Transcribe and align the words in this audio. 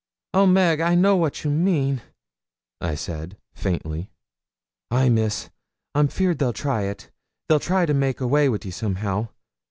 Oh, 0.33 0.47
Meg! 0.47 0.81
I 0.81 0.95
know 0.95 1.15
what 1.15 1.43
you 1.43 1.51
mean,' 1.51 2.01
said 2.95 3.37
I, 3.37 3.55
faintly. 3.59 4.09
'Ay, 4.89 5.09
Miss, 5.09 5.51
I'm 5.93 6.07
feared 6.07 6.39
they'll 6.39 6.53
try 6.53 6.85
it; 6.85 7.11
they'll 7.47 7.59
try 7.59 7.85
to 7.85 7.93
make 7.93 8.19
away 8.19 8.49
wi' 8.49 8.57
ye 8.63 8.71
somehow. 8.71 9.27